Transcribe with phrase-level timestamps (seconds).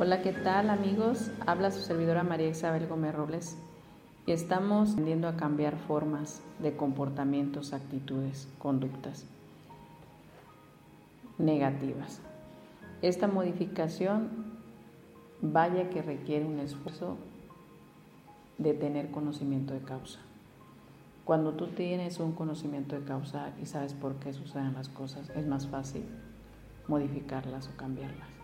[0.00, 1.32] Hola, ¿qué tal amigos?
[1.44, 3.58] Habla su servidora María Isabel Gómez Robles
[4.26, 9.26] y estamos tendiendo a cambiar formas de comportamientos, actitudes, conductas
[11.36, 12.20] negativas.
[13.02, 14.28] Esta modificación
[15.40, 17.16] vaya que requiere un esfuerzo
[18.56, 20.20] de tener conocimiento de causa.
[21.24, 25.44] Cuando tú tienes un conocimiento de causa y sabes por qué suceden las cosas, es
[25.48, 26.04] más fácil
[26.86, 28.37] modificarlas o cambiarlas.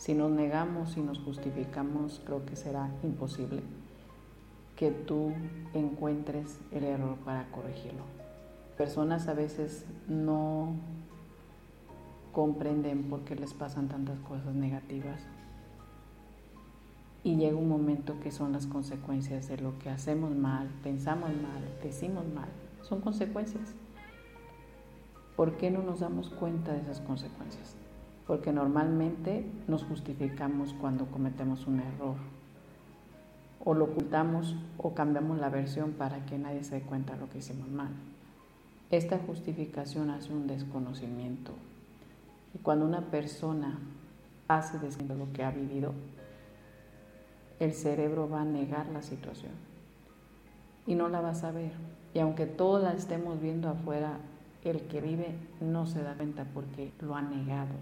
[0.00, 3.60] Si nos negamos y nos justificamos, creo que será imposible
[4.74, 5.34] que tú
[5.74, 8.04] encuentres el error para corregirlo.
[8.78, 10.72] Personas a veces no
[12.32, 15.20] comprenden por qué les pasan tantas cosas negativas
[17.22, 21.62] y llega un momento que son las consecuencias de lo que hacemos mal, pensamos mal,
[21.82, 22.48] decimos mal.
[22.80, 23.74] Son consecuencias.
[25.36, 27.76] ¿Por qué no nos damos cuenta de esas consecuencias?
[28.30, 32.14] Porque normalmente nos justificamos cuando cometemos un error
[33.64, 37.28] o lo ocultamos o cambiamos la versión para que nadie se dé cuenta de lo
[37.28, 37.88] que hicimos mal.
[38.92, 41.54] Esta justificación hace un desconocimiento
[42.54, 43.80] y cuando una persona
[44.46, 45.92] hace de lo que ha vivido,
[47.58, 49.54] el cerebro va a negar la situación
[50.86, 51.72] y no la va a saber.
[52.14, 54.18] Y aunque todos la estemos viendo afuera,
[54.62, 57.74] el que vive no se da cuenta porque lo ha negado.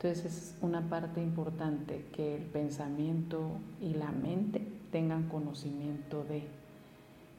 [0.00, 3.50] Entonces es una parte importante que el pensamiento
[3.80, 6.46] y la mente tengan conocimiento de.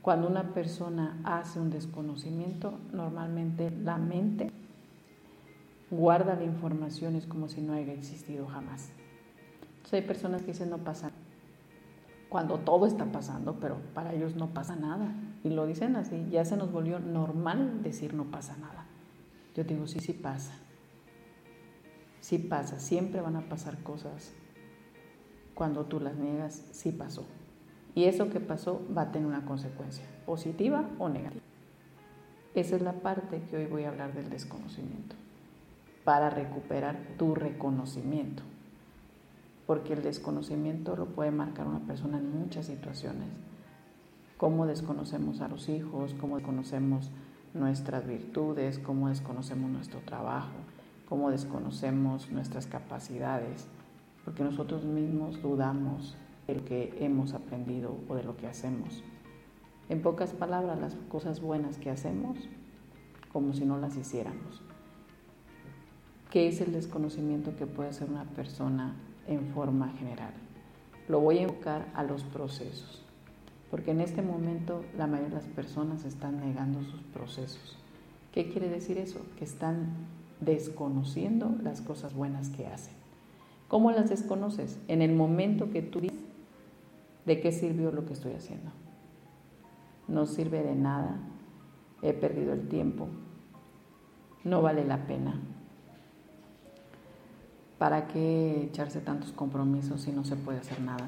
[0.02, 4.52] Cuando una persona hace un desconocimiento, normalmente la mente
[5.90, 8.92] guarda la información, es como si no haya existido jamás.
[9.78, 11.12] Entonces hay personas que dicen no pasa
[12.28, 15.14] cuando todo está pasando, pero para ellos no pasa nada.
[15.46, 18.84] Y lo dicen así, ya se nos volvió normal decir no pasa nada.
[19.56, 20.52] Yo digo, sí, sí pasa.
[22.30, 24.36] Sí pasa, siempre van a pasar cosas.
[25.56, 27.26] Cuando tú las niegas, sí pasó.
[27.96, 31.42] Y eso que pasó va a tener una consecuencia, positiva o negativa.
[32.54, 35.16] Esa es la parte que hoy voy a hablar del desconocimiento,
[36.04, 38.44] para recuperar tu reconocimiento.
[39.66, 43.30] Porque el desconocimiento lo puede marcar una persona en muchas situaciones.
[44.38, 47.10] Cómo desconocemos a los hijos, cómo desconocemos
[47.56, 50.54] nuestras virtudes, cómo desconocemos nuestro trabajo,
[51.09, 53.68] cómo desconocemos nuestras capacidades,
[54.24, 56.16] porque nosotros mismos dudamos
[56.46, 59.03] de lo que hemos aprendido o de lo que hacemos.
[59.90, 62.38] En pocas palabras, las cosas buenas que hacemos,
[63.34, 64.62] como si no las hiciéramos.
[66.30, 68.94] ¿Qué es el desconocimiento que puede hacer una persona
[69.28, 70.34] en forma general?
[71.08, 73.03] Lo voy a enfocar a los procesos,
[73.72, 77.80] porque en este momento la mayoría de las personas están negando sus procesos.
[78.31, 79.22] ¿Qué quiere decir eso?
[79.40, 79.88] Que están
[80.40, 82.94] desconociendo las cosas buenas que hacen.
[83.68, 84.80] ¿Cómo las desconoces?
[84.88, 86.20] En el momento que tú dices,
[87.26, 88.72] ¿de qué sirvió lo que estoy haciendo?
[90.08, 91.18] No sirve de nada,
[92.02, 93.08] he perdido el tiempo,
[94.44, 95.40] no vale la pena.
[97.78, 101.08] ¿Para qué echarse tantos compromisos si no se puede hacer nada?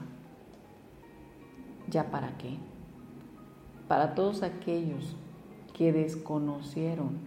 [1.89, 2.57] ¿Ya para qué?
[3.87, 5.15] Para todos aquellos
[5.73, 7.17] que desconocieron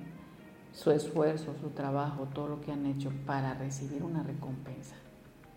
[0.75, 4.97] su esfuerzo, su trabajo, todo lo que han hecho para recibir una recompensa,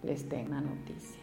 [0.04, 1.22] les tenga una noticia.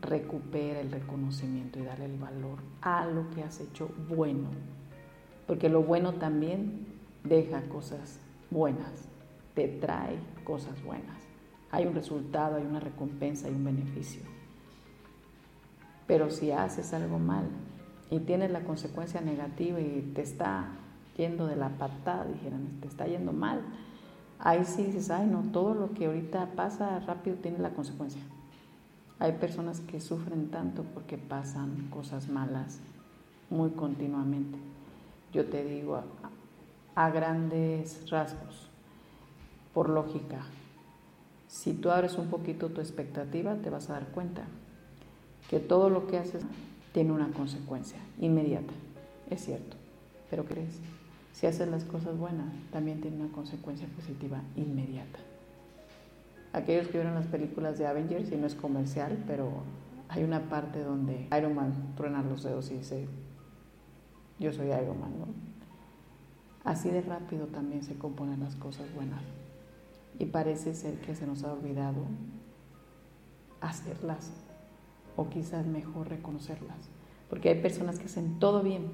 [0.00, 4.48] Recupera el reconocimiento y dale el valor a lo que has hecho bueno,
[5.46, 6.86] porque lo bueno también
[7.22, 8.18] deja cosas
[8.50, 9.08] buenas,
[9.54, 11.22] te trae cosas buenas.
[11.70, 14.22] Hay un resultado, hay una recompensa, hay un beneficio.
[16.08, 17.46] Pero si haces algo mal
[18.10, 20.81] y tienes la consecuencia negativa y te está
[21.16, 23.60] yendo de la patada, dijeran, te está yendo mal.
[24.38, 28.22] Ahí sí dices, ay no, todo lo que ahorita pasa rápido tiene la consecuencia.
[29.18, 32.80] Hay personas que sufren tanto porque pasan cosas malas
[33.50, 34.58] muy continuamente.
[35.32, 36.04] Yo te digo a,
[36.94, 38.68] a grandes rasgos,
[39.72, 40.42] por lógica,
[41.48, 44.42] si tú abres un poquito tu expectativa, te vas a dar cuenta
[45.48, 46.42] que todo lo que haces
[46.92, 48.72] tiene una consecuencia inmediata,
[49.30, 49.76] es cierto,
[50.30, 50.80] pero ¿crees?
[51.32, 55.18] Si haces las cosas buenas, también tiene una consecuencia positiva inmediata.
[56.52, 59.50] Aquellos que vieron las películas de Avengers, y no es comercial, pero
[60.08, 63.08] hay una parte donde Iron Man truena los dedos y dice,
[64.38, 65.26] yo soy Iron Man, ¿no?
[66.64, 69.22] Así de rápido también se componen las cosas buenas.
[70.18, 72.04] Y parece ser que se nos ha olvidado
[73.62, 74.30] hacerlas,
[75.16, 76.88] o quizás mejor reconocerlas,
[77.30, 78.90] porque hay personas que hacen todo bien,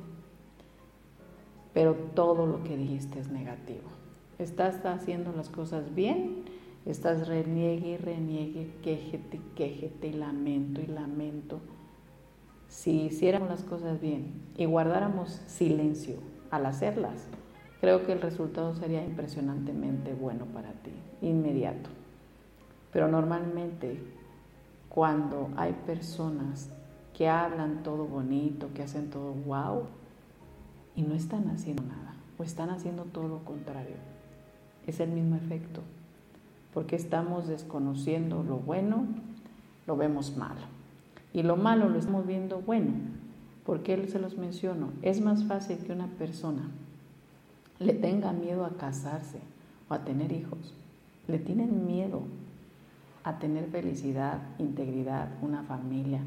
[1.78, 3.88] pero todo lo que dijiste es negativo.
[4.40, 6.42] Estás haciendo las cosas bien,
[6.86, 11.60] estás reniegue y reniegue, quejete quejete y lamento y lamento.
[12.66, 16.16] Si hiciéramos las cosas bien y guardáramos silencio
[16.50, 17.28] al hacerlas,
[17.80, 20.90] creo que el resultado sería impresionantemente bueno para ti,
[21.22, 21.90] inmediato.
[22.92, 24.02] Pero normalmente
[24.88, 26.70] cuando hay personas
[27.16, 29.86] que hablan todo bonito, que hacen todo wow,
[30.99, 33.95] y no están haciendo nada, o están haciendo todo lo contrario,
[34.85, 35.81] es el mismo efecto,
[36.75, 39.06] porque estamos desconociendo lo bueno,
[39.87, 40.61] lo vemos malo,
[41.33, 42.91] y lo malo lo estamos viendo bueno.
[43.65, 44.89] porque se los menciono?
[45.03, 46.69] Es más fácil que una persona
[47.79, 49.39] le tenga miedo a casarse
[49.89, 50.75] o a tener hijos.
[51.27, 52.23] Le tienen miedo
[53.25, 56.23] a tener felicidad, integridad, una familia,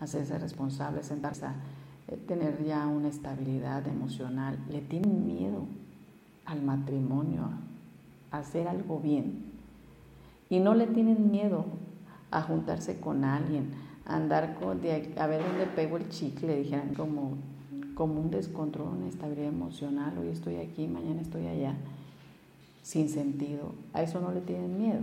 [0.00, 1.54] hacerse responsable, sentarse a
[2.16, 4.58] tener ya una estabilidad emocional.
[4.70, 5.66] Le tienen miedo
[6.44, 7.50] al matrimonio,
[8.30, 9.44] a hacer algo bien.
[10.50, 11.64] Y no le tienen miedo
[12.30, 13.70] a juntarse con alguien,
[14.04, 17.32] a andar con, a ver dónde pego el chicle, dijeran como
[17.94, 21.74] como un descontrol, una estabilidad emocional, hoy estoy aquí, mañana estoy allá,
[22.82, 23.72] sin sentido.
[23.92, 25.02] A eso no le tienen miedo.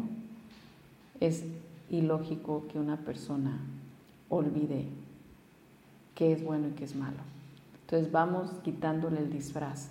[1.19, 1.44] Es
[1.90, 3.60] ilógico que una persona
[4.30, 4.88] olvide
[6.16, 7.18] qué es bueno y qué es malo.
[7.81, 9.90] Entonces vamos quitándole el disfraz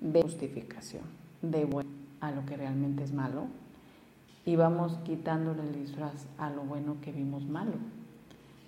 [0.00, 1.04] de justificación,
[1.40, 1.90] de bueno
[2.20, 3.46] a lo que realmente es malo,
[4.44, 7.74] y vamos quitándole el disfraz a lo bueno que vimos malo.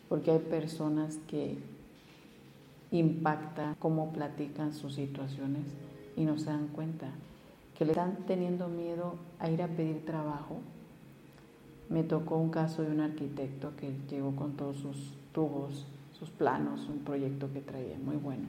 [0.09, 1.59] Porque hay personas que
[2.91, 5.65] impacta cómo platican sus situaciones
[6.17, 7.09] y no se dan cuenta
[7.77, 10.59] que le están teniendo miedo a ir a pedir trabajo.
[11.89, 15.87] Me tocó un caso de un arquitecto que llegó con todos sus tubos,
[16.19, 18.47] sus planos, un proyecto que traía muy bueno.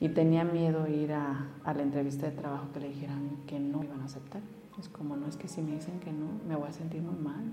[0.00, 4.00] Y tenía miedo ir a, la entrevista de trabajo que le dijeran que no iban
[4.00, 4.42] a aceptar.
[4.80, 7.14] Es como, no es que si me dicen que no, me voy a sentir muy
[7.22, 7.44] mal.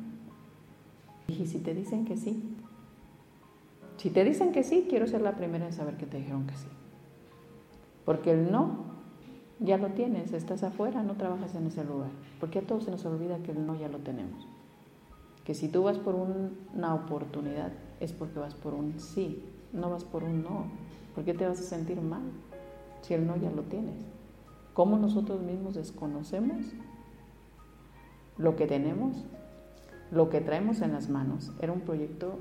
[1.28, 2.56] Y si te dicen que sí,
[3.98, 6.56] si te dicen que sí, quiero ser la primera en saber que te dijeron que
[6.56, 6.68] sí.
[8.06, 8.86] Porque el no
[9.60, 12.10] ya lo tienes, estás afuera, no trabajas en ese lugar.
[12.40, 14.48] Porque a todos se nos olvida que el no ya lo tenemos.
[15.50, 19.44] Que si tú vas por una oportunidad es porque vas por un sí,
[19.74, 20.66] no vas por un no.
[21.16, 22.22] ¿Por qué te vas a sentir mal
[23.02, 23.96] si el no ya lo tienes?
[24.76, 26.68] ¿Cómo nosotros mismos desconocemos
[28.38, 29.26] lo que tenemos,
[30.12, 31.52] lo que traemos en las manos?
[31.60, 32.38] Era un proyecto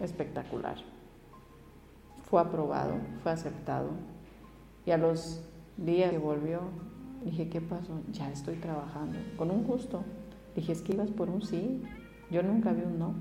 [0.00, 0.76] espectacular.
[2.30, 3.88] Fue aprobado, fue aceptado
[4.86, 5.42] y a los
[5.76, 6.60] días que volvió
[7.24, 8.00] dije, ¿qué pasó?
[8.12, 10.04] Ya estoy trabajando, con un gusto.
[10.54, 11.82] Dije, es que ibas por un sí,
[12.32, 13.14] yo nunca vi un no,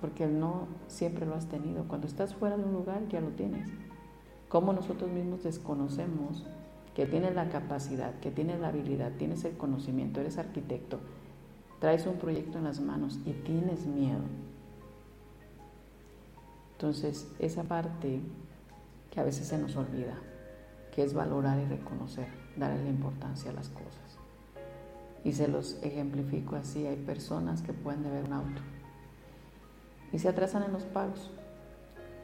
[0.00, 1.86] porque el no siempre lo has tenido.
[1.86, 3.68] Cuando estás fuera de un lugar ya lo tienes.
[4.48, 6.44] Como nosotros mismos desconocemos
[6.94, 10.98] que tienes la capacidad, que tienes la habilidad, tienes el conocimiento, eres arquitecto,
[11.78, 14.22] traes un proyecto en las manos y tienes miedo
[16.76, 18.20] entonces, esa parte
[19.10, 20.18] que a veces se nos olvida,
[20.94, 24.05] que es valorar y reconocer, darle la importancia a las cosas.
[25.26, 28.62] Y se los ejemplifico así, hay personas que pueden deber un auto
[30.12, 31.32] y se atrasan en los pagos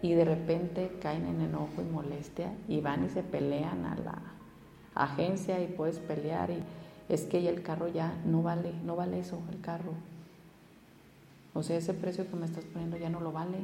[0.03, 4.19] y de repente caen en enojo y molestia y van y se pelean a la
[4.95, 6.63] agencia y puedes pelear y
[7.09, 9.95] es que ya el carro ya no vale, no vale eso, el carro.
[11.55, 13.59] O sea, ese precio que me estás poniendo ya no lo vale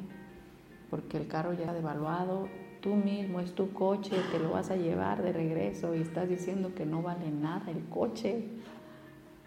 [0.90, 2.48] porque el carro ya ha devaluado,
[2.80, 6.74] tú mismo es tu coche, te lo vas a llevar de regreso y estás diciendo
[6.74, 8.44] que no vale nada el coche.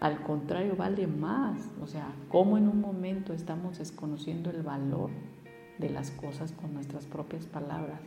[0.02, 1.70] Al contrario, vale más.
[1.80, 5.10] O sea, ¿cómo en un momento estamos desconociendo el valor
[5.78, 8.00] de las cosas con nuestras propias palabras?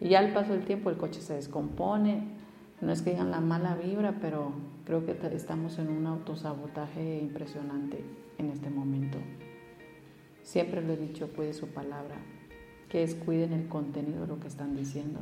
[0.00, 2.28] Y ya al paso del tiempo el coche se descompone.
[2.80, 4.52] No es que digan la mala vibra, pero
[4.86, 8.02] creo que estamos en un autosabotaje impresionante
[8.38, 9.18] en este momento.
[10.42, 12.16] Siempre lo he dicho, cuide su palabra
[12.88, 15.20] que descuiden el contenido de lo que están diciendo,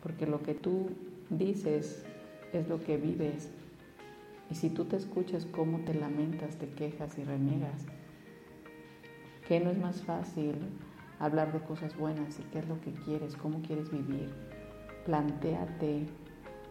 [0.00, 0.90] porque lo que tú
[1.28, 2.04] dices
[2.52, 3.50] es lo que vives.
[4.50, 7.86] Y si tú te escuchas cómo te lamentas, te quejas y reniegas,
[9.48, 10.56] ¿Qué no es más fácil
[11.18, 14.30] hablar de cosas buenas y qué es lo que quieres, cómo quieres vivir?
[15.06, 16.06] Plantéate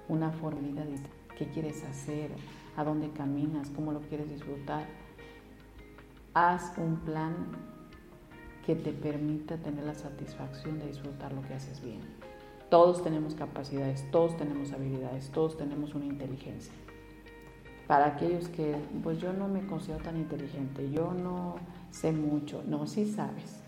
[0.07, 0.99] una forma de
[1.35, 2.29] qué quieres hacer,
[2.75, 4.85] a dónde caminas, cómo lo quieres disfrutar.
[6.35, 7.33] Haz un plan
[8.63, 12.01] que te permita tener la satisfacción de disfrutar lo que haces bien.
[12.69, 16.73] Todos tenemos capacidades, todos tenemos habilidades, todos tenemos una inteligencia.
[17.87, 21.55] Para aquellos que, pues yo no me considero tan inteligente, yo no
[21.89, 23.63] sé mucho, no, sí sabes.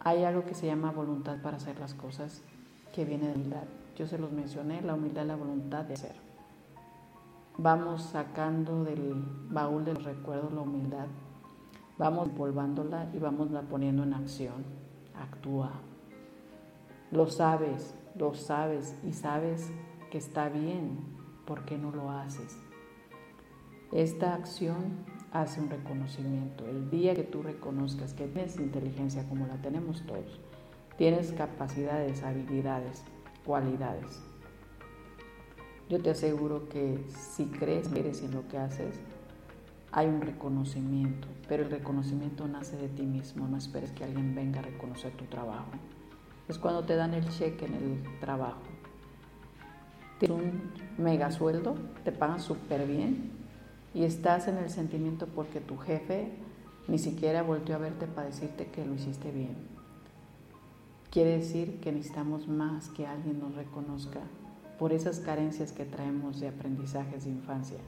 [0.00, 2.42] Hay algo que se llama voluntad para hacer las cosas
[2.94, 3.64] que viene de humildad.
[3.96, 6.14] Yo se los mencioné, la humildad la voluntad de hacer.
[7.58, 9.14] Vamos sacando del
[9.50, 11.06] baúl de los recuerdos la humildad,
[11.98, 14.64] vamos empolvándola y vamos la poniendo en acción.
[15.14, 15.72] Actúa,
[17.10, 19.70] lo sabes, lo sabes y sabes
[20.10, 21.15] que está bien,
[21.46, 22.58] ¿por qué no lo haces?
[23.92, 26.66] Esta acción hace un reconocimiento.
[26.66, 30.40] El día que tú reconozcas que tienes inteligencia como la tenemos todos,
[30.98, 33.04] tienes capacidades, habilidades,
[33.44, 34.20] cualidades.
[35.88, 39.00] Yo te aseguro que si crees en lo que haces,
[39.92, 44.58] hay un reconocimiento, pero el reconocimiento nace de ti mismo, no esperes que alguien venga
[44.58, 45.70] a reconocer tu trabajo
[46.48, 48.62] es cuando te dan el cheque en el trabajo.
[50.18, 53.32] Tienes un mega sueldo, te pagan súper bien
[53.94, 56.32] y estás en el sentimiento porque tu jefe
[56.88, 59.56] ni siquiera volvió a verte para decirte que lo hiciste bien.
[61.10, 64.20] Quiere decir que necesitamos más que alguien nos reconozca
[64.78, 67.78] por esas carencias que traemos de aprendizajes de infancia.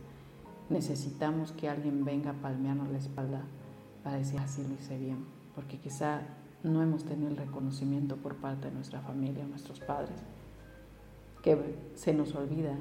[0.70, 3.42] Necesitamos que alguien venga a palmearnos la espalda
[4.02, 6.22] para decir así lo hice bien, porque quizá
[6.62, 10.22] no hemos tenido el reconocimiento por parte de nuestra familia, nuestros padres,
[11.94, 12.74] se nos olvida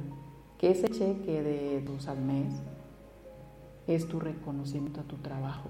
[0.57, 2.53] que ese cheque de dos al mes
[3.88, 5.69] es tu reconocimiento a tu trabajo.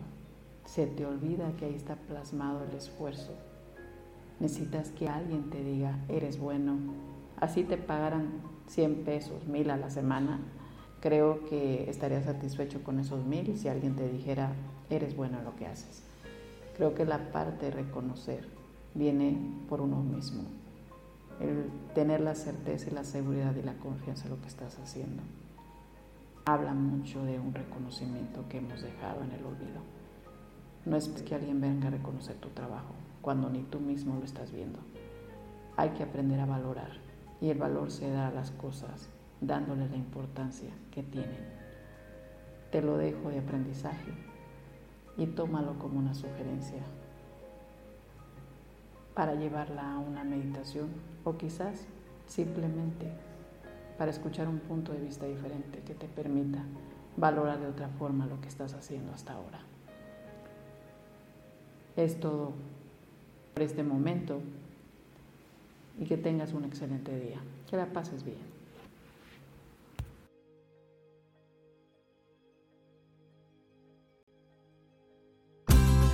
[0.66, 3.34] Se te olvida que ahí está plasmado el esfuerzo.
[4.40, 6.78] Necesitas que alguien te diga, eres bueno.
[7.40, 10.40] Así te pagaran 100 pesos, mil a la semana.
[11.00, 14.54] Creo que estarías satisfecho con esos mil si alguien te dijera,
[14.90, 16.04] eres bueno en lo que haces.
[16.76, 18.48] Creo que la parte de reconocer
[18.94, 19.38] viene
[19.70, 20.44] por uno mismo,
[21.40, 25.24] el tener la certeza y la seguridad y la confianza en lo que estás haciendo.
[26.46, 29.82] Habla mucho de un reconocimiento que hemos dejado en el olvido.
[30.86, 34.52] No es que alguien venga a reconocer tu trabajo cuando ni tú mismo lo estás
[34.52, 34.80] viendo.
[35.76, 36.92] Hay que aprender a valorar
[37.42, 39.10] y el valor se da a las cosas
[39.42, 41.46] dándole la importancia que tienen.
[42.72, 44.14] Te lo dejo de aprendizaje
[45.18, 46.82] y tómalo como una sugerencia
[49.18, 50.90] para llevarla a una meditación
[51.24, 51.88] o quizás
[52.28, 53.08] simplemente
[53.98, 56.64] para escuchar un punto de vista diferente que te permita
[57.16, 59.62] valorar de otra forma lo que estás haciendo hasta ahora.
[61.96, 62.52] Es todo
[63.56, 64.40] por este momento
[66.00, 67.40] y que tengas un excelente día.
[67.68, 68.38] Que la pases bien.